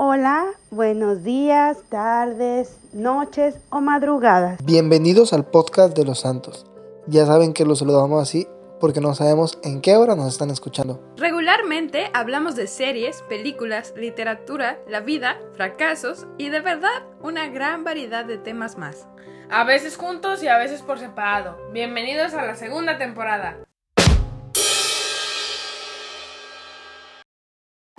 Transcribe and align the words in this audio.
Hola, 0.00 0.46
buenos 0.70 1.24
días, 1.24 1.78
tardes, 1.88 2.78
noches 2.92 3.56
o 3.68 3.80
madrugadas. 3.80 4.64
Bienvenidos 4.64 5.32
al 5.32 5.44
podcast 5.44 5.96
de 5.96 6.04
los 6.04 6.20
santos. 6.20 6.66
Ya 7.08 7.26
saben 7.26 7.52
que 7.52 7.64
los 7.64 7.80
saludamos 7.80 8.22
así 8.22 8.46
porque 8.78 9.00
no 9.00 9.12
sabemos 9.16 9.58
en 9.64 9.80
qué 9.80 9.96
hora 9.96 10.14
nos 10.14 10.28
están 10.28 10.50
escuchando. 10.50 11.02
Regularmente 11.16 12.12
hablamos 12.14 12.54
de 12.54 12.68
series, 12.68 13.22
películas, 13.22 13.92
literatura, 13.96 14.78
la 14.88 15.00
vida, 15.00 15.36
fracasos 15.54 16.28
y 16.38 16.50
de 16.50 16.60
verdad 16.60 17.02
una 17.20 17.48
gran 17.48 17.82
variedad 17.82 18.24
de 18.24 18.38
temas 18.38 18.78
más. 18.78 19.08
A 19.50 19.64
veces 19.64 19.96
juntos 19.96 20.44
y 20.44 20.46
a 20.46 20.58
veces 20.58 20.80
por 20.82 21.00
separado. 21.00 21.58
Bienvenidos 21.72 22.34
a 22.34 22.44
la 22.44 22.54
segunda 22.54 22.98
temporada. 22.98 23.58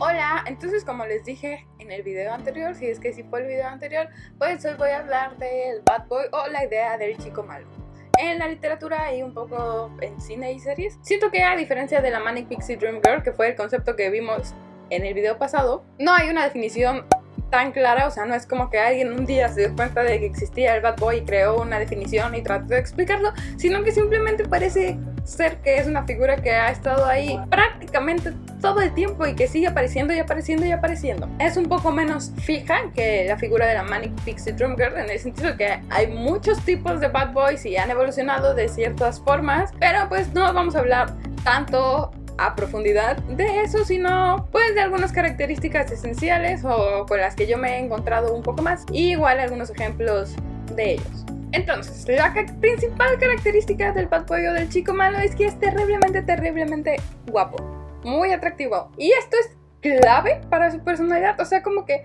Hola, 0.01 0.45
entonces 0.47 0.85
como 0.85 1.05
les 1.05 1.25
dije 1.25 1.67
en 1.77 1.91
el 1.91 2.03
video 2.03 2.33
anterior, 2.33 2.73
si 2.73 2.85
es 2.85 3.01
que 3.01 3.11
sí 3.11 3.21
fue 3.23 3.41
el 3.41 3.47
video 3.47 3.67
anterior, 3.67 4.07
pues 4.37 4.63
hoy 4.63 4.75
voy 4.77 4.91
a 4.91 4.99
hablar 4.99 5.37
del 5.37 5.81
bad 5.85 6.07
boy 6.07 6.23
o 6.31 6.47
la 6.47 6.63
idea 6.63 6.97
del 6.97 7.17
chico 7.17 7.43
malo. 7.43 7.67
En 8.17 8.39
la 8.39 8.47
literatura 8.47 9.13
y 9.13 9.23
un 9.23 9.33
poco 9.33 9.91
en 9.99 10.21
cine 10.21 10.53
y 10.53 10.59
series, 10.59 10.97
siento 11.01 11.29
que 11.31 11.43
a 11.43 11.53
diferencia 11.57 11.99
de 11.99 12.11
la 12.11 12.21
Manic 12.21 12.47
Pixie 12.47 12.77
Dream 12.77 13.01
Girl, 13.03 13.21
que 13.23 13.33
fue 13.33 13.49
el 13.49 13.55
concepto 13.57 13.97
que 13.97 14.09
vimos 14.09 14.53
en 14.89 15.05
el 15.05 15.13
video 15.13 15.37
pasado, 15.37 15.83
no 15.97 16.13
hay 16.13 16.29
una 16.29 16.45
definición 16.45 17.05
tan 17.49 17.71
clara, 17.71 18.07
o 18.07 18.11
sea, 18.11 18.25
no 18.25 18.35
es 18.35 18.45
como 18.45 18.69
que 18.69 18.79
alguien 18.79 19.11
un 19.11 19.25
día 19.25 19.49
se 19.49 19.61
dio 19.61 19.75
cuenta 19.75 20.03
de 20.03 20.19
que 20.19 20.25
existía 20.25 20.75
el 20.75 20.81
bad 20.81 20.97
boy 20.97 21.17
y 21.17 21.21
creó 21.21 21.61
una 21.61 21.79
definición 21.79 22.35
y 22.35 22.41
trató 22.41 22.67
de 22.67 22.79
explicarlo, 22.79 23.31
sino 23.57 23.83
que 23.83 23.91
simplemente 23.91 24.45
parece 24.47 24.97
ser 25.23 25.57
que 25.57 25.77
es 25.77 25.87
una 25.87 26.03
figura 26.03 26.37
que 26.37 26.51
ha 26.51 26.69
estado 26.69 27.05
ahí 27.05 27.39
prácticamente 27.49 28.33
todo 28.61 28.81
el 28.81 28.93
tiempo 28.93 29.25
y 29.25 29.35
que 29.35 29.47
sigue 29.47 29.67
apareciendo 29.67 30.13
y 30.13 30.19
apareciendo 30.19 30.65
y 30.65 30.71
apareciendo. 30.71 31.29
Es 31.39 31.57
un 31.57 31.65
poco 31.65 31.91
menos 31.91 32.31
fija 32.41 32.91
que 32.93 33.25
la 33.27 33.37
figura 33.37 33.67
de 33.67 33.75
la 33.75 33.83
Manic 33.83 34.11
Pixie 34.23 34.53
Dream 34.53 34.75
Girl 34.75 34.97
en 34.97 35.09
el 35.09 35.19
sentido 35.19 35.55
que 35.55 35.81
hay 35.89 36.07
muchos 36.07 36.59
tipos 36.65 36.99
de 36.99 37.07
bad 37.07 37.31
boys 37.33 37.65
y 37.65 37.77
han 37.77 37.89
evolucionado 37.89 38.53
de 38.53 38.67
ciertas 38.67 39.19
formas, 39.21 39.71
pero 39.79 40.09
pues 40.09 40.33
no 40.33 40.51
vamos 40.53 40.75
a 40.75 40.79
hablar 40.79 41.15
tanto 41.43 42.11
a 42.45 42.55
profundidad 42.55 43.17
de 43.17 43.61
eso, 43.61 43.83
sino 43.85 44.47
pues 44.51 44.73
de 44.75 44.81
algunas 44.81 45.11
características 45.11 45.91
esenciales 45.91 46.63
o 46.63 47.05
con 47.07 47.19
las 47.19 47.35
que 47.35 47.47
yo 47.47 47.57
me 47.57 47.75
he 47.75 47.79
encontrado 47.79 48.33
un 48.33 48.43
poco 48.43 48.61
más 48.61 48.85
y 48.91 49.11
igual 49.11 49.39
algunos 49.39 49.69
ejemplos 49.69 50.35
de 50.75 50.93
ellos. 50.93 51.25
Entonces, 51.51 52.07
la 52.07 52.33
principal 52.59 53.17
característica 53.19 53.91
del 53.91 54.07
bad 54.07 54.25
del 54.25 54.69
chico 54.69 54.93
malo 54.93 55.17
es 55.17 55.35
que 55.35 55.47
es 55.47 55.59
terriblemente, 55.59 56.21
terriblemente 56.21 56.97
guapo, 57.27 57.57
muy 58.03 58.31
atractivo. 58.31 58.91
Y 58.97 59.11
esto 59.11 59.35
es 59.39 59.57
clave 59.81 60.41
para 60.49 60.69
su 60.71 60.79
personalidad, 60.83 61.39
o 61.39 61.45
sea, 61.45 61.63
como 61.63 61.85
que 61.85 62.03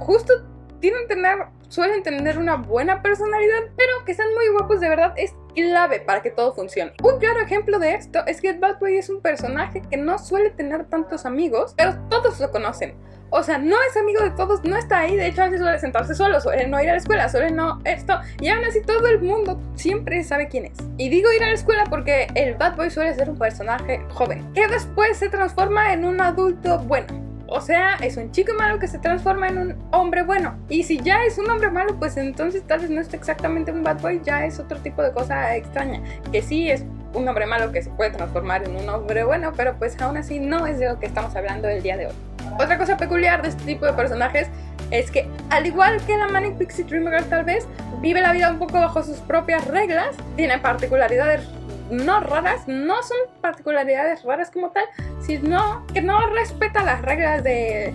justo 0.00 0.32
tienen 0.80 1.06
tener, 1.06 1.46
suelen 1.68 2.02
tener 2.02 2.38
una 2.38 2.56
buena 2.56 3.02
personalidad, 3.02 3.60
pero 3.76 4.04
que 4.04 4.14
sean 4.14 4.28
muy 4.34 4.48
guapos 4.48 4.80
de 4.80 4.88
verdad 4.88 5.12
es 5.16 5.34
clave 5.54 6.00
para 6.00 6.22
que 6.22 6.30
todo 6.30 6.54
funcione. 6.54 6.92
Un 7.02 7.18
claro 7.18 7.40
ejemplo 7.40 7.78
de 7.78 7.94
esto 7.94 8.20
es 8.26 8.40
que 8.40 8.52
Bad 8.52 8.78
Boy 8.78 8.96
es 8.96 9.08
un 9.08 9.20
personaje 9.20 9.82
que 9.90 9.96
no 9.96 10.18
suele 10.18 10.50
tener 10.50 10.86
tantos 10.86 11.26
amigos, 11.26 11.74
pero 11.76 11.96
todos 12.08 12.40
lo 12.40 12.50
conocen. 12.50 12.94
O 13.32 13.44
sea, 13.44 13.58
no 13.58 13.76
es 13.88 13.96
amigo 13.96 14.22
de 14.22 14.30
todos, 14.30 14.64
no 14.64 14.76
está 14.76 15.00
ahí, 15.00 15.16
de 15.16 15.28
hecho 15.28 15.42
a 15.42 15.44
veces 15.44 15.60
suele 15.60 15.78
sentarse 15.78 16.16
solo, 16.16 16.40
suele 16.40 16.66
no 16.66 16.80
ir 16.82 16.88
a 16.88 16.92
la 16.92 16.98
escuela, 16.98 17.28
suele 17.28 17.52
no 17.52 17.80
esto, 17.84 18.20
y 18.40 18.48
aún 18.48 18.64
así 18.64 18.82
todo 18.82 19.06
el 19.06 19.20
mundo 19.20 19.60
siempre 19.76 20.24
sabe 20.24 20.48
quién 20.48 20.66
es. 20.66 20.78
Y 20.96 21.08
digo 21.08 21.32
ir 21.32 21.44
a 21.44 21.46
la 21.46 21.54
escuela 21.54 21.84
porque 21.88 22.26
el 22.34 22.56
Bad 22.56 22.74
Boy 22.76 22.90
suele 22.90 23.14
ser 23.14 23.30
un 23.30 23.38
personaje 23.38 24.04
joven, 24.10 24.52
que 24.52 24.66
después 24.66 25.16
se 25.16 25.28
transforma 25.28 25.92
en 25.92 26.04
un 26.04 26.20
adulto 26.20 26.78
bueno. 26.80 27.29
O 27.52 27.60
sea, 27.60 27.96
es 27.96 28.16
un 28.16 28.30
chico 28.30 28.52
malo 28.54 28.78
que 28.78 28.86
se 28.86 28.98
transforma 28.98 29.48
en 29.48 29.58
un 29.58 29.78
hombre 29.90 30.22
bueno. 30.22 30.56
Y 30.68 30.84
si 30.84 31.00
ya 31.00 31.24
es 31.24 31.36
un 31.36 31.50
hombre 31.50 31.68
malo, 31.68 31.96
pues 31.98 32.16
entonces 32.16 32.62
tal 32.64 32.78
vez 32.78 32.90
no 32.90 33.00
es 33.00 33.12
exactamente 33.12 33.72
un 33.72 33.82
bad 33.82 34.00
boy, 34.00 34.20
ya 34.22 34.44
es 34.44 34.60
otro 34.60 34.78
tipo 34.78 35.02
de 35.02 35.10
cosa 35.10 35.56
extraña. 35.56 36.00
Que 36.30 36.42
sí 36.42 36.70
es 36.70 36.84
un 37.12 37.28
hombre 37.28 37.46
malo 37.46 37.72
que 37.72 37.82
se 37.82 37.90
puede 37.90 38.10
transformar 38.10 38.62
en 38.62 38.76
un 38.76 38.88
hombre 38.88 39.24
bueno, 39.24 39.52
pero 39.56 39.74
pues 39.76 40.00
aún 40.00 40.16
así 40.16 40.38
no 40.38 40.64
es 40.64 40.78
de 40.78 40.90
lo 40.90 41.00
que 41.00 41.06
estamos 41.06 41.34
hablando 41.34 41.68
el 41.68 41.82
día 41.82 41.96
de 41.96 42.06
hoy. 42.06 42.14
Otra 42.54 42.78
cosa 42.78 42.96
peculiar 42.96 43.42
de 43.42 43.48
este 43.48 43.64
tipo 43.64 43.84
de 43.84 43.94
personajes 43.94 44.48
es 44.92 45.10
que, 45.10 45.28
al 45.50 45.66
igual 45.66 46.00
que 46.06 46.16
la 46.16 46.28
Manic 46.28 46.56
Pixie 46.56 46.84
Dream 46.84 47.10
Girl 47.10 47.24
tal 47.24 47.44
vez, 47.44 47.66
vive 48.00 48.20
la 48.20 48.32
vida 48.32 48.48
un 48.48 48.60
poco 48.60 48.74
bajo 48.74 49.02
sus 49.02 49.18
propias 49.18 49.66
reglas, 49.66 50.16
tiene 50.36 50.58
particularidades 50.58 51.48
no 51.90 52.20
raras, 52.20 52.66
no 52.66 53.02
son 53.02 53.18
particularidades 53.40 54.22
raras 54.24 54.50
como 54.50 54.70
tal, 54.70 54.84
sino 55.20 55.86
que 55.92 56.02
no 56.02 56.26
respeta 56.30 56.82
las 56.82 57.02
reglas 57.02 57.42
de 57.42 57.94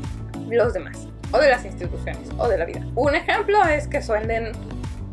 los 0.50 0.74
demás, 0.74 1.08
o 1.32 1.38
de 1.38 1.50
las 1.50 1.66
instituciones, 1.66 2.30
o 2.38 2.48
de 2.48 2.58
la 2.58 2.66
vida. 2.66 2.86
Un 2.96 3.16
ejemplo 3.16 3.64
es 3.66 3.88
que 3.88 4.02
suelen 4.02 4.52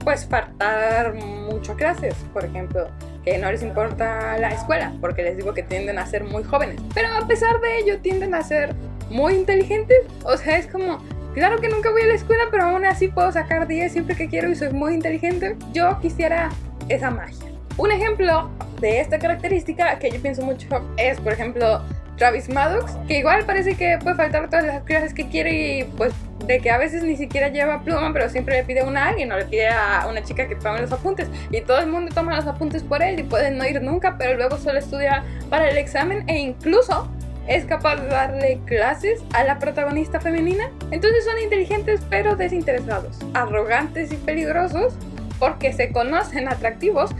pues 0.04 0.26
faltar 0.26 1.14
mucho 1.14 1.76
clases, 1.76 2.14
por 2.32 2.44
ejemplo, 2.44 2.88
que 3.24 3.38
no 3.38 3.50
les 3.52 3.62
importa 3.62 4.36
la 4.38 4.50
escuela, 4.50 4.92
porque 5.00 5.22
les 5.22 5.36
digo 5.36 5.54
que 5.54 5.62
tienden 5.62 5.98
a 5.98 6.06
ser 6.06 6.24
muy 6.24 6.42
jóvenes, 6.42 6.80
pero 6.92 7.08
a 7.14 7.26
pesar 7.26 7.60
de 7.60 7.78
ello 7.78 8.00
tienden 8.00 8.34
a 8.34 8.42
ser 8.42 8.74
muy 9.10 9.34
inteligentes, 9.34 9.98
o 10.24 10.36
sea, 10.36 10.58
es 10.58 10.66
como, 10.66 10.98
claro 11.34 11.60
que 11.60 11.68
nunca 11.68 11.90
voy 11.90 12.02
a 12.02 12.06
la 12.06 12.14
escuela, 12.14 12.44
pero 12.50 12.64
aún 12.64 12.84
así 12.84 13.08
puedo 13.08 13.30
sacar 13.30 13.68
10 13.68 13.92
siempre 13.92 14.16
que 14.16 14.28
quiero 14.28 14.50
y 14.50 14.56
soy 14.56 14.72
muy 14.72 14.94
inteligente, 14.94 15.56
yo 15.72 15.98
quisiera 16.00 16.50
esa 16.88 17.10
magia. 17.10 17.52
Un 17.76 17.92
ejemplo 17.92 18.50
de 18.82 19.00
esta 19.00 19.18
característica 19.18 19.98
que 19.98 20.10
yo 20.10 20.20
pienso 20.20 20.42
mucho 20.42 20.66
es, 20.98 21.18
por 21.20 21.32
ejemplo, 21.32 21.82
Travis 22.16 22.48
Maddox, 22.48 22.92
que 23.08 23.18
igual 23.18 23.44
parece 23.46 23.76
que 23.76 23.96
puede 24.02 24.16
faltar 24.16 24.50
todas 24.50 24.66
las 24.66 24.82
clases 24.82 25.14
que 25.14 25.28
quiere 25.28 25.78
y 25.78 25.84
pues 25.84 26.12
de 26.46 26.58
que 26.58 26.70
a 26.70 26.76
veces 26.76 27.04
ni 27.04 27.16
siquiera 27.16 27.48
lleva 27.48 27.82
pluma, 27.82 28.12
pero 28.12 28.28
siempre 28.28 28.56
le 28.56 28.64
pide 28.64 28.82
una 28.82 29.06
a 29.06 29.08
alguien 29.10 29.30
o 29.32 29.38
le 29.38 29.44
pide 29.44 29.68
a 29.68 30.06
una 30.10 30.22
chica 30.22 30.48
que 30.48 30.56
tome 30.56 30.80
los 30.80 30.90
apuntes 30.92 31.28
y 31.50 31.60
todo 31.60 31.78
el 31.78 31.86
mundo 31.86 32.12
toma 32.12 32.36
los 32.36 32.46
apuntes 32.46 32.82
por 32.82 33.02
él 33.02 33.20
y 33.20 33.22
puede 33.22 33.52
no 33.52 33.64
ir 33.64 33.80
nunca, 33.80 34.16
pero 34.18 34.36
luego 34.36 34.58
solo 34.58 34.80
estudia 34.80 35.22
para 35.48 35.70
el 35.70 35.78
examen 35.78 36.28
e 36.28 36.38
incluso 36.38 37.08
es 37.46 37.64
capaz 37.64 37.96
de 37.96 38.08
darle 38.08 38.60
clases 38.66 39.22
a 39.32 39.44
la 39.44 39.58
protagonista 39.58 40.20
femenina. 40.20 40.70
Entonces 40.90 41.24
son 41.24 41.38
inteligentes 41.38 42.00
pero 42.10 42.34
desinteresados, 42.34 43.18
arrogantes 43.32 44.12
y 44.12 44.16
peligrosos 44.16 44.94
porque 45.38 45.72
se 45.72 45.90
conocen 45.90 46.48
atractivos 46.48 47.10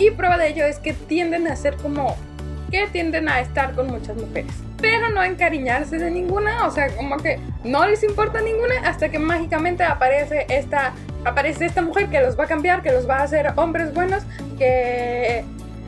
y 0.00 0.10
prueba 0.10 0.38
de 0.38 0.48
ello 0.48 0.64
es 0.64 0.78
que 0.78 0.94
tienden 0.94 1.46
a 1.46 1.56
ser 1.56 1.76
como 1.76 2.16
que 2.70 2.86
tienden 2.86 3.28
a 3.28 3.40
estar 3.40 3.74
con 3.74 3.88
muchas 3.88 4.16
mujeres, 4.16 4.52
pero 4.80 5.10
no 5.10 5.22
encariñarse 5.24 5.98
de 5.98 6.10
ninguna, 6.10 6.66
o 6.66 6.70
sea, 6.70 6.88
como 6.94 7.16
que 7.16 7.38
no 7.64 7.86
les 7.86 8.02
importa 8.04 8.40
ninguna 8.40 8.74
hasta 8.84 9.08
que 9.08 9.18
mágicamente 9.18 9.82
aparece 9.82 10.46
esta 10.48 10.94
aparece 11.24 11.66
esta 11.66 11.82
mujer 11.82 12.08
que 12.08 12.20
los 12.20 12.38
va 12.38 12.44
a 12.44 12.46
cambiar, 12.46 12.80
que 12.80 12.92
los 12.92 13.08
va 13.08 13.18
a 13.18 13.22
hacer 13.24 13.52
hombres 13.56 13.92
buenos, 13.92 14.22
que 14.56 15.44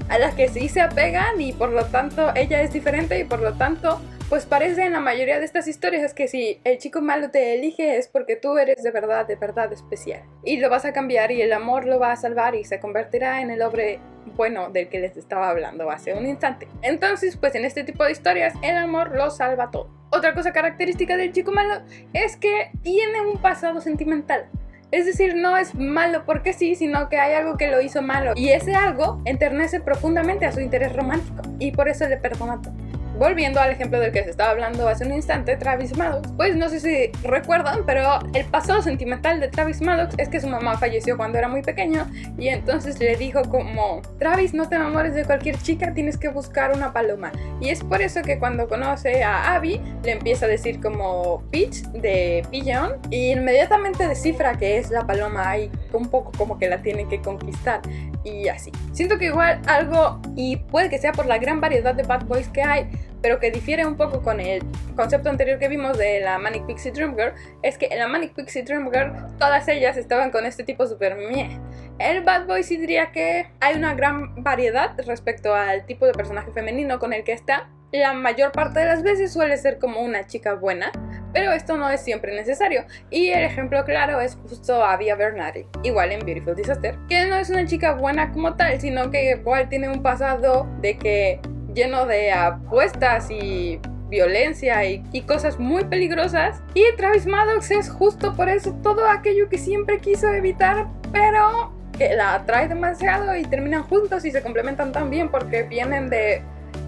a 0.09 0.19
las 0.19 0.35
que 0.35 0.49
sí 0.49 0.69
se 0.69 0.81
apegan 0.81 1.41
y 1.41 1.53
por 1.53 1.71
lo 1.71 1.85
tanto 1.87 2.33
ella 2.35 2.61
es 2.61 2.73
diferente 2.73 3.19
y 3.19 3.25
por 3.25 3.41
lo 3.41 3.55
tanto 3.55 4.01
pues 4.29 4.47
parece 4.47 4.85
en 4.85 4.93
la 4.93 5.01
mayoría 5.01 5.39
de 5.39 5.45
estas 5.45 5.69
historias 5.69 6.15
que 6.15 6.29
si 6.29 6.61
el 6.65 6.79
chico 6.79 7.01
malo 7.01 7.31
te 7.31 7.55
elige 7.55 7.97
es 7.97 8.09
porque 8.09 8.37
tú 8.37 8.57
eres 8.59 8.83
de 8.83 8.91
verdad, 8.91 9.27
de 9.27 9.37
verdad 9.37 9.73
especial. 9.73 10.23
Y 10.45 10.59
lo 10.59 10.71
vas 10.71 10.85
a 10.85 10.93
cambiar 10.93 11.31
y 11.33 11.43
el 11.43 11.53
amor 11.53 11.87
lo 11.87 11.99
va 11.99 12.13
a 12.13 12.17
salvar 12.17 12.55
y 12.55 12.65
se 12.65 12.81
convertirá 12.81 13.41
en 13.41 13.51
el 13.51 13.63
hombre 13.63 14.01
bueno 14.37 14.71
del 14.71 14.89
que 14.89 15.01
les 15.01 15.17
estaba 15.17 15.51
hablando 15.51 15.91
hace 15.91 16.15
un 16.15 16.27
instante. 16.27 16.69
Entonces, 16.83 17.37
pues 17.37 17.55
en 17.55 17.65
este 17.65 17.85
tipo 17.85 18.05
de 18.05 18.13
historias 18.13 18.55
el 18.63 18.77
amor 18.77 19.15
lo 19.17 19.31
salva 19.31 19.71
todo. 19.71 19.91
Otra 20.11 20.35
cosa 20.35 20.53
característica 20.53 21.17
del 21.17 21.33
chico 21.33 21.53
malo 21.53 21.83
es 22.13 22.37
que 22.37 22.71
tiene 22.83 23.21
un 23.23 23.39
pasado 23.41 23.81
sentimental. 23.81 24.47
Es 24.91 25.07
decir, 25.07 25.35
no 25.35 25.57
es 25.57 25.75
malo 25.75 26.25
porque 26.27 26.53
sí, 26.53 26.75
sino 26.75 27.09
que 27.09 27.17
hay 27.17 27.33
algo 27.33 27.57
que 27.57 27.71
lo 27.71 27.81
hizo 27.81 28.03
malo. 28.03 28.33
Y 28.37 28.51
ese 28.51 28.75
algo 28.75 29.23
enternece 29.25 29.81
profundamente 29.81 30.45
a 30.45 30.53
su 30.53 30.61
interés 30.61 30.95
romántico. 30.95 31.43
Y 31.59 31.73
por 31.73 31.89
eso 31.89 32.07
le 32.09 32.19
perdona 32.19 32.61
todo 32.61 32.75
volviendo 33.19 33.61
al 33.61 33.71
ejemplo 33.71 34.01
del 34.01 34.13
que 34.13 34.25
se 34.25 34.31
estaba 34.31 34.51
hablando 34.51 34.89
hace 34.89 35.05
un 35.05 35.13
instante, 35.13 35.57
Travis 35.57 35.97
Maddox, 35.97 36.29
pues 36.37 36.57
no 36.57 36.69
sé 36.69 36.81
si 36.81 37.27
recuerdan, 37.27 37.85
pero 37.87 38.21
el 38.35 38.45
pasado 38.47 38.83
sentimental 38.83 39.41
de 39.41 39.49
Travis 39.49 39.81
Maddox 39.81 40.15
es 40.19 40.29
que 40.29 40.41
su 40.41 40.49
mamá 40.49 40.79
falleció 40.79 41.17
cuando 41.17 41.39
era 41.39 41.49
muy 41.49 41.63
pequeño 41.63 42.07
y 42.39 42.49
entonces 42.49 42.99
le 42.99 43.17
dijo 43.17 43.43
como, 43.49 44.03
Travis, 44.19 44.55
no 44.55 44.69
te 44.69 44.77
enamores 44.77 45.15
de 45.15 45.25
cualquier 45.25 45.57
chica, 45.59 45.93
tienes 45.95 46.17
que 46.17 46.29
buscar 46.29 46.73
una 46.75 46.93
paloma. 46.93 47.33
Y 47.61 47.71
es 47.71 47.83
por 47.83 48.03
eso 48.03 48.23
que 48.23 48.39
cuando 48.39 48.69
conoce 48.69 49.23
a 49.23 49.55
Abby, 49.55 49.81
le 50.03 50.13
empieza 50.13 50.47
a 50.47 50.49
decir 50.49 50.81
como 50.81 51.43
Peach 51.51 51.83
de 51.93 52.45
Pigeon 52.51 52.93
y 53.11 53.33
inmediatamente 53.33 54.09
descifra 54.09 54.57
que 54.57 54.79
es 54.79 54.91
la 54.91 55.07
paloma 55.07 55.57
y 55.59 55.71
un 55.97 56.09
poco 56.09 56.33
como 56.37 56.59
que 56.59 56.69
la 56.69 56.83
tiene 56.83 57.09
que 57.09 57.21
conquistar 57.21 57.81
y 58.25 58.49
así. 58.49 58.71
Siento 58.93 59.19
que 59.19 59.27
igual 59.27 59.61
algo, 59.67 60.21
y 60.37 60.57
puede 60.57 60.89
que 60.89 60.99
sea 60.99 61.13
por 61.13 61.27
la 61.27 61.39
gran 61.39 61.61
variedad 61.61 61.95
de 61.95 62.03
bad 62.03 62.25
boys 62.25 62.49
que 62.49 62.63
hay, 62.63 62.89
pero 63.21 63.39
que 63.39 63.51
difiere 63.51 63.87
un 63.87 63.97
poco 63.97 64.23
con 64.23 64.41
el 64.41 64.63
concepto 64.97 65.31
anterior 65.31 65.59
que 65.59 65.69
vimos 65.69 65.97
de 65.97 66.21
la 66.21 66.39
Manic 66.39 66.67
Pixie 66.67 66.93
Dream 66.93 67.17
Girl, 67.17 67.33
es 67.63 67.79
que 67.79 67.87
en 67.87 67.99
la 67.99 68.09
Manic 68.09 68.35
Pixie 68.35 68.63
Dream 68.63 68.91
Girl 68.93 69.13
todas 69.39 69.69
ellas 69.69 69.97
estaban 69.97 70.31
con 70.31 70.45
este 70.45 70.65
tipo 70.65 70.87
super 70.87 71.17
mie. 71.17 71.59
El 71.99 72.23
Bad 72.23 72.47
Boy 72.47 72.65
sí 72.65 72.77
diría 72.77 73.13
que 73.13 73.47
hay 73.61 73.77
una 73.77 73.95
gran 73.95 74.43
variedad 74.43 74.99
respecto 75.07 75.55
al 75.55 75.87
tipo 75.87 76.07
de 76.07 76.13
personaje 76.13 76.51
femenino 76.51 76.99
con 76.99 77.13
el 77.13 77.23
que 77.23 77.33
está. 77.33 77.69
La 77.93 78.13
mayor 78.15 78.53
parte 78.53 78.81
de 78.81 78.87
las 78.87 79.03
veces 79.03 79.33
suele 79.33 79.57
ser 79.59 79.79
como 79.79 80.01
una 80.01 80.27
chica 80.27 80.55
buena, 80.55 80.91
pero 81.33 81.53
esto 81.53 81.77
no 81.77 81.89
es 81.91 82.01
siempre 82.01 82.35
necesario. 82.35 82.85
Y 83.11 83.29
el 83.29 83.45
ejemplo 83.45 83.85
claro 83.85 84.21
es 84.21 84.37
justo 84.37 84.85
Avia 84.85 85.17
Bernardi, 85.17 85.67
igual 85.83 86.13
en 86.13 86.25
Beautiful 86.25 86.55
Disaster, 86.55 86.97
que 87.09 87.27
no 87.27 87.37
es 87.37 87.51
una 87.51 87.67
chica 87.67 87.95
buena 87.95 88.33
como 88.33 88.55
tal, 88.55 88.81
sino 88.81 89.11
que 89.11 89.33
igual 89.33 89.69
tiene 89.69 89.89
un 89.89 90.03
pasado 90.03 90.67
de 90.81 90.97
que 90.97 91.41
lleno 91.75 92.07
de 92.07 92.33
apuestas 92.33 93.31
y 93.31 93.81
violencia 94.09 94.85
y, 94.85 95.03
y, 95.13 95.23
cosas 95.23 95.59
muy 95.59 95.85
peligrosas. 95.85 96.63
Y 96.75 96.85
Travis 96.97 97.27
Maddox 97.27 97.71
es 97.71 97.89
justo 97.89 98.35
por 98.37 98.51
eso 98.51 98.75
todo 98.83 99.09
aquello 99.09 99.49
que 99.49 99.57
siempre 99.57 100.01
quiso 100.01 100.29
evitar, 100.29 100.87
pero 101.13 101.73
que 101.97 102.15
la 102.15 102.35
atrae 102.35 102.69
demasiado 102.69 103.35
y 103.37 103.43
terminan 103.45 103.85
juntos 103.85 104.25
y 104.27 104.31
se 104.31 104.43
complementan 104.43 104.93
tan 104.93 105.09
bien 105.09 105.31
porque 105.31 105.63
vienen 105.63 106.11
de 106.11 106.43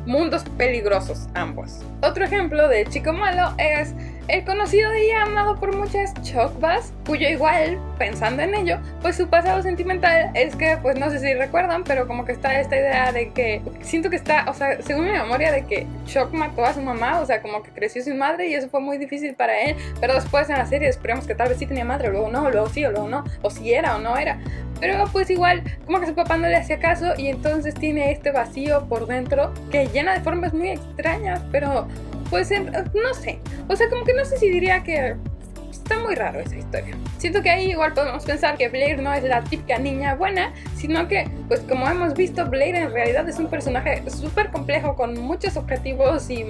mundos 0.06 0.44
peligrosos 0.56 1.28
ambos. 1.34 1.80
Otro 2.02 2.24
ejemplo 2.24 2.68
de 2.68 2.84
chico 2.86 3.12
malo 3.12 3.54
es 3.58 3.94
el 4.28 4.44
conocido 4.44 4.90
y 4.96 5.10
amado 5.10 5.56
por 5.56 5.76
muchas 5.76 6.14
Chocbas, 6.22 6.92
cuyo 7.06 7.28
igual, 7.28 7.78
pensando 7.98 8.42
en 8.42 8.54
ello, 8.54 8.78
pues 9.02 9.16
su 9.16 9.28
pasado 9.28 9.62
sentimental 9.62 10.30
es 10.34 10.56
que, 10.56 10.78
pues 10.80 10.98
no 10.98 11.10
sé 11.10 11.20
si 11.20 11.34
recuerdan, 11.34 11.84
pero 11.84 12.06
como 12.06 12.24
que 12.24 12.32
está 12.32 12.58
esta 12.60 12.76
idea 12.76 13.12
de 13.12 13.30
que 13.32 13.60
siento 13.82 14.08
que 14.10 14.16
está, 14.16 14.46
o 14.48 14.54
sea, 14.54 14.80
según 14.82 15.04
mi 15.04 15.12
memoria, 15.12 15.52
de 15.52 15.66
que 15.66 15.86
Choc 16.06 16.32
mató 16.32 16.64
a 16.64 16.72
su 16.72 16.80
mamá, 16.80 17.20
o 17.20 17.26
sea, 17.26 17.42
como 17.42 17.62
que 17.62 17.70
creció 17.70 18.02
sin 18.02 18.16
madre 18.16 18.48
y 18.48 18.54
eso 18.54 18.68
fue 18.68 18.80
muy 18.80 18.96
difícil 18.96 19.34
para 19.34 19.60
él, 19.60 19.76
pero 20.00 20.14
después 20.14 20.48
en 20.48 20.56
la 20.56 20.66
serie 20.66 20.86
descubrimos 20.86 21.26
que 21.26 21.34
tal 21.34 21.48
vez 21.48 21.58
sí 21.58 21.66
tenía 21.66 21.84
madre, 21.84 22.10
luego 22.10 22.30
no, 22.30 22.50
luego 22.50 22.68
sí, 22.68 22.84
o 22.84 22.90
luego 22.90 23.08
no, 23.08 23.24
o 23.42 23.50
si 23.50 23.74
era 23.74 23.96
o 23.96 23.98
no 23.98 24.16
era. 24.16 24.38
Pero 24.80 25.04
pues 25.12 25.30
igual, 25.30 25.62
como 25.86 26.00
que 26.00 26.06
su 26.06 26.14
papá 26.14 26.36
no 26.36 26.48
le 26.48 26.56
hacía 26.56 26.78
caso 26.78 27.14
y 27.16 27.28
entonces 27.28 27.74
tiene 27.74 28.10
este 28.10 28.32
vacío 28.32 28.86
por 28.88 29.06
dentro 29.06 29.52
que 29.70 29.86
llena 29.86 30.14
de 30.14 30.20
formas 30.20 30.52
muy 30.52 30.70
extrañas, 30.70 31.42
pero 31.52 31.86
pues 32.34 32.50
no 32.50 33.14
sé. 33.14 33.38
O 33.68 33.76
sea, 33.76 33.88
como 33.88 34.04
que 34.04 34.12
no 34.12 34.24
sé 34.24 34.36
si 34.38 34.50
diría 34.50 34.82
que 34.82 35.14
está 35.74 35.98
muy 35.98 36.14
raro 36.14 36.40
esa 36.40 36.56
historia. 36.56 36.96
Siento 37.18 37.42
que 37.42 37.50
ahí 37.50 37.70
igual 37.70 37.92
podemos 37.92 38.24
pensar 38.24 38.56
que 38.56 38.68
Blair 38.68 39.02
no 39.02 39.12
es 39.12 39.24
la 39.24 39.42
típica 39.42 39.78
niña 39.78 40.14
buena, 40.14 40.52
sino 40.76 41.08
que, 41.08 41.28
pues 41.48 41.60
como 41.60 41.88
hemos 41.88 42.14
visto, 42.14 42.46
Blair 42.46 42.76
en 42.76 42.92
realidad 42.92 43.28
es 43.28 43.38
un 43.38 43.48
personaje 43.48 44.02
súper 44.08 44.50
complejo 44.50 44.94
con 44.94 45.18
muchos 45.18 45.56
objetivos 45.56 46.30
y, 46.30 46.46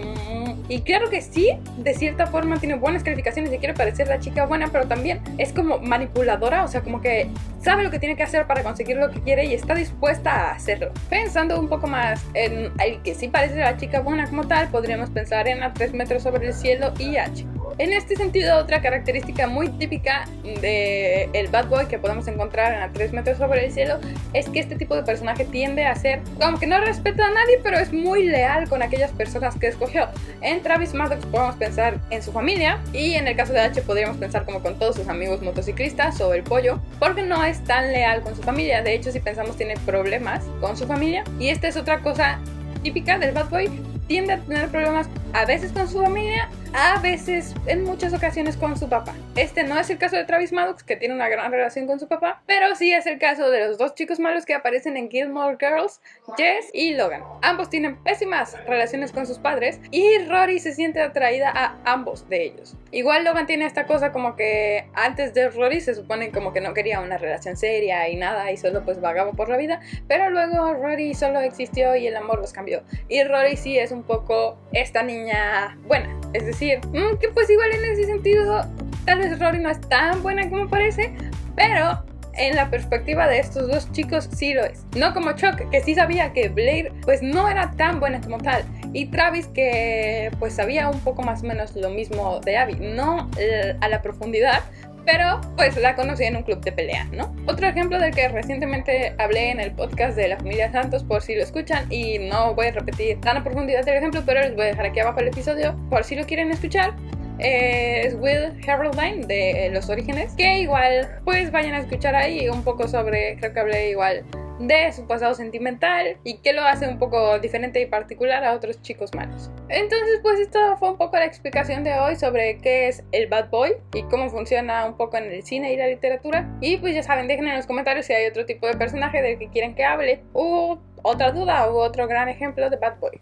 y 0.68 0.82
claro 0.82 1.08
que 1.10 1.22
sí, 1.22 1.50
de 1.78 1.94
cierta 1.94 2.26
forma 2.26 2.58
tiene 2.58 2.74
buenas 2.74 3.02
calificaciones 3.02 3.52
y 3.52 3.58
quiere 3.58 3.74
parecer 3.74 4.08
la 4.08 4.18
chica 4.20 4.46
buena, 4.46 4.68
pero 4.70 4.86
también 4.86 5.20
es 5.38 5.52
como 5.52 5.78
manipuladora, 5.78 6.64
o 6.64 6.68
sea, 6.68 6.82
como 6.82 7.00
que 7.00 7.28
sabe 7.62 7.82
lo 7.82 7.90
que 7.90 7.98
tiene 7.98 8.16
que 8.16 8.22
hacer 8.22 8.46
para 8.46 8.62
conseguir 8.62 8.96
lo 8.96 9.10
que 9.10 9.20
quiere 9.20 9.46
y 9.46 9.54
está 9.54 9.74
dispuesta 9.74 10.30
a 10.30 10.52
hacerlo. 10.52 10.92
Pensando 11.08 11.58
un 11.58 11.68
poco 11.68 11.86
más 11.86 12.22
en 12.34 12.72
el 12.78 13.00
que 13.02 13.14
sí 13.14 13.28
parece 13.28 13.56
la 13.56 13.76
chica 13.76 14.00
buena 14.00 14.28
como 14.28 14.46
tal, 14.46 14.68
podríamos 14.68 15.10
pensar 15.10 15.48
en 15.48 15.62
A 15.62 15.72
3 15.72 15.94
metros 15.94 16.22
sobre 16.22 16.46
el 16.46 16.52
cielo 16.52 16.92
y 16.98 17.16
H. 17.16 17.46
En 17.76 17.92
este 17.92 18.14
sentido, 18.14 18.56
otra 18.58 18.80
característica 18.80 19.48
muy 19.48 19.68
típica 19.68 20.28
de 20.60 21.28
el 21.32 21.48
bad 21.48 21.66
boy 21.66 21.86
que 21.86 21.98
podemos 21.98 22.28
encontrar 22.28 22.72
en 22.72 22.82
A 22.82 22.92
3 22.92 23.12
metros 23.12 23.38
sobre 23.38 23.66
el 23.66 23.72
cielo 23.72 23.98
es 24.32 24.48
que 24.48 24.60
este 24.60 24.76
tipo 24.76 24.94
de 24.94 25.02
personaje 25.02 25.44
tiende 25.44 25.84
a 25.84 25.96
ser 25.96 26.20
como 26.40 26.58
que 26.58 26.68
no 26.68 26.80
respeta 26.80 27.26
a 27.26 27.30
nadie, 27.30 27.58
pero 27.64 27.78
es 27.78 27.92
muy 27.92 28.26
leal 28.26 28.68
con 28.68 28.82
aquellas 28.82 29.10
personas 29.10 29.56
que 29.56 29.66
escogió. 29.66 30.06
En 30.40 30.62
Travis 30.62 30.94
Maddox 30.94 31.26
podemos 31.26 31.56
pensar 31.56 31.98
en 32.10 32.22
su 32.22 32.30
familia 32.30 32.78
y 32.92 33.14
en 33.14 33.26
el 33.26 33.34
caso 33.34 33.52
de 33.52 33.60
H 33.60 33.82
podríamos 33.82 34.18
pensar 34.18 34.44
como 34.44 34.60
con 34.60 34.78
todos 34.78 34.94
sus 34.94 35.08
amigos 35.08 35.42
motociclistas 35.42 36.20
o 36.20 36.32
el 36.32 36.44
pollo, 36.44 36.80
porque 37.00 37.22
no 37.22 37.44
es 37.44 37.62
tan 37.64 37.90
leal 37.90 38.22
con 38.22 38.36
su 38.36 38.42
familia. 38.42 38.82
De 38.82 38.94
hecho, 38.94 39.10
si 39.10 39.18
pensamos 39.18 39.56
tiene 39.56 39.74
problemas 39.84 40.44
con 40.60 40.76
su 40.76 40.86
familia 40.86 41.24
y 41.40 41.48
esta 41.48 41.66
es 41.66 41.76
otra 41.76 41.98
cosa 42.00 42.38
típica 42.84 43.18
del 43.18 43.32
bad 43.32 43.48
boy 43.48 43.68
tiende 44.06 44.34
a 44.34 44.38
tener 44.38 44.68
problemas 44.68 45.08
a 45.32 45.44
veces 45.44 45.72
con 45.72 45.88
su 45.88 46.00
familia, 46.00 46.48
a 46.72 47.00
veces, 47.00 47.54
en 47.66 47.84
muchas 47.84 48.12
ocasiones, 48.12 48.56
con 48.56 48.76
su 48.76 48.88
papá. 48.88 49.14
Este 49.36 49.64
no 49.64 49.78
es 49.78 49.90
el 49.90 49.98
caso 49.98 50.16
de 50.16 50.24
Travis 50.24 50.52
Maddox, 50.52 50.82
que 50.82 50.96
tiene 50.96 51.14
una 51.14 51.28
gran 51.28 51.50
relación 51.50 51.86
con 51.86 51.98
su 51.98 52.08
papá, 52.08 52.42
pero 52.46 52.74
sí 52.74 52.92
es 52.92 53.06
el 53.06 53.18
caso 53.18 53.50
de 53.50 53.66
los 53.66 53.78
dos 53.78 53.94
chicos 53.94 54.20
malos 54.20 54.44
que 54.44 54.54
aparecen 54.54 54.96
en 54.96 55.10
Gilmore 55.10 55.56
Girls, 55.58 56.00
Jess 56.36 56.70
y 56.72 56.94
Logan. 56.94 57.22
Ambos 57.42 57.70
tienen 57.70 57.96
pésimas 58.02 58.56
relaciones 58.66 59.12
con 59.12 59.26
sus 59.26 59.38
padres 59.38 59.80
y 59.90 60.18
Rory 60.28 60.58
se 60.58 60.72
siente 60.72 61.00
atraída 61.00 61.50
a 61.54 61.76
ambos 61.84 62.28
de 62.28 62.44
ellos. 62.44 62.76
Igual 62.90 63.24
Logan 63.24 63.46
tiene 63.46 63.66
esta 63.66 63.86
cosa 63.86 64.12
como 64.12 64.36
que 64.36 64.88
antes 64.94 65.34
de 65.34 65.50
Rory 65.50 65.80
se 65.80 65.94
supone 65.94 66.30
como 66.30 66.52
que 66.52 66.60
no 66.60 66.74
quería 66.74 67.00
una 67.00 67.18
relación 67.18 67.56
seria 67.56 68.08
y 68.08 68.16
nada 68.16 68.52
y 68.52 68.56
solo 68.56 68.84
pues 68.84 69.00
vagaba 69.00 69.32
por 69.32 69.48
la 69.48 69.56
vida, 69.56 69.80
pero 70.06 70.30
luego 70.30 70.74
Rory 70.74 71.14
solo 71.14 71.40
existió 71.40 71.96
y 71.96 72.06
el 72.06 72.16
amor 72.16 72.40
los 72.40 72.52
cambió. 72.52 72.82
Y 73.08 73.22
Rory 73.24 73.56
sí 73.56 73.78
es 73.78 73.90
un 73.94 74.02
poco 74.02 74.58
esta 74.72 75.02
niña 75.02 75.78
buena, 75.86 76.14
es 76.32 76.44
decir, 76.46 76.80
mm, 76.88 77.18
que 77.20 77.28
pues 77.28 77.48
igual 77.48 77.70
en 77.72 77.84
ese 77.84 78.04
sentido 78.04 78.66
tal 79.04 79.18
vez 79.18 79.38
Rory 79.38 79.60
no 79.60 79.70
es 79.70 79.80
tan 79.80 80.22
buena 80.22 80.48
como 80.48 80.68
parece, 80.68 81.12
pero 81.56 82.02
en 82.36 82.56
la 82.56 82.70
perspectiva 82.70 83.28
de 83.28 83.38
estos 83.38 83.68
dos 83.68 83.90
chicos 83.92 84.28
sí 84.34 84.54
lo 84.54 84.64
es. 84.64 84.84
No 84.96 85.14
como 85.14 85.32
Chuck, 85.32 85.70
que 85.70 85.80
sí 85.80 85.94
sabía 85.94 86.32
que 86.32 86.48
Blair 86.48 86.92
pues 87.02 87.22
no 87.22 87.48
era 87.48 87.70
tan 87.72 88.00
buena 88.00 88.20
como 88.20 88.38
tal. 88.38 88.64
Y 88.92 89.06
Travis 89.06 89.46
que 89.48 90.30
pues 90.38 90.54
sabía 90.54 90.88
un 90.88 91.00
poco 91.00 91.22
más 91.22 91.42
o 91.42 91.46
menos 91.46 91.74
lo 91.76 91.90
mismo 91.90 92.40
de 92.40 92.56
Abby. 92.56 92.76
No 92.80 93.30
eh, 93.38 93.76
a 93.80 93.88
la 93.88 94.02
profundidad, 94.02 94.62
pero 95.04 95.40
pues 95.56 95.76
la 95.76 95.94
conocí 95.94 96.24
en 96.24 96.36
un 96.36 96.42
club 96.42 96.60
de 96.60 96.72
pelea, 96.72 97.04
¿no? 97.12 97.34
Otro 97.46 97.66
ejemplo 97.66 97.98
del 97.98 98.14
que 98.14 98.28
recientemente 98.28 99.14
hablé 99.18 99.50
en 99.50 99.60
el 99.60 99.72
podcast 99.72 100.16
de 100.16 100.28
la 100.28 100.36
familia 100.36 100.70
Santos, 100.72 101.04
por 101.04 101.22
si 101.22 101.34
lo 101.34 101.42
escuchan, 101.42 101.86
y 101.90 102.18
no 102.18 102.54
voy 102.54 102.66
a 102.66 102.72
repetir 102.72 103.20
tan 103.20 103.36
a 103.36 103.44
profundidad 103.44 103.86
el 103.88 103.96
ejemplo, 103.96 104.22
pero 104.24 104.40
les 104.40 104.54
voy 104.54 104.64
a 104.64 104.68
dejar 104.68 104.86
aquí 104.86 105.00
abajo 105.00 105.20
el 105.20 105.28
episodio 105.28 105.76
por 105.90 106.04
si 106.04 106.16
lo 106.16 106.24
quieren 106.24 106.50
escuchar. 106.50 106.94
Es 107.38 108.14
Will 108.14 108.52
Haroldine 108.66 109.26
de 109.26 109.70
Los 109.72 109.88
Orígenes, 109.88 110.32
que 110.34 110.60
igual 110.60 111.20
pues 111.24 111.50
vayan 111.50 111.74
a 111.74 111.78
escuchar 111.78 112.14
ahí 112.14 112.48
un 112.48 112.62
poco 112.62 112.86
sobre, 112.86 113.36
creo 113.36 113.52
que 113.52 113.60
hablé 113.60 113.90
igual 113.90 114.24
de 114.58 114.92
su 114.92 115.06
pasado 115.06 115.34
sentimental 115.34 116.18
y 116.24 116.38
que 116.38 116.52
lo 116.52 116.62
hace 116.62 116.88
un 116.88 116.98
poco 116.98 117.38
diferente 117.38 117.80
y 117.80 117.86
particular 117.86 118.44
a 118.44 118.54
otros 118.54 118.80
chicos 118.82 119.14
malos. 119.14 119.50
Entonces, 119.68 120.20
pues 120.22 120.38
esto 120.40 120.76
fue 120.78 120.90
un 120.90 120.96
poco 120.96 121.16
la 121.16 121.24
explicación 121.24 121.84
de 121.84 121.94
hoy 121.98 122.16
sobre 122.16 122.58
qué 122.58 122.88
es 122.88 123.04
el 123.12 123.28
bad 123.28 123.50
boy 123.50 123.72
y 123.92 124.02
cómo 124.04 124.30
funciona 124.30 124.86
un 124.86 124.96
poco 124.96 125.16
en 125.16 125.24
el 125.24 125.42
cine 125.42 125.72
y 125.72 125.76
la 125.76 125.88
literatura. 125.88 126.48
Y 126.60 126.76
pues 126.76 126.94
ya 126.94 127.02
saben, 127.02 127.26
dejen 127.26 127.48
en 127.48 127.56
los 127.56 127.66
comentarios 127.66 128.06
si 128.06 128.12
hay 128.12 128.26
otro 128.26 128.46
tipo 128.46 128.66
de 128.66 128.74
personaje 128.74 129.22
del 129.22 129.38
que 129.38 129.48
quieren 129.48 129.74
que 129.74 129.84
hable 129.84 130.22
o 130.32 130.78
otra 131.02 131.32
duda 131.32 131.70
u 131.70 131.76
otro 131.76 132.06
gran 132.06 132.28
ejemplo 132.28 132.70
de 132.70 132.76
bad 132.76 132.98
boy. 132.98 133.20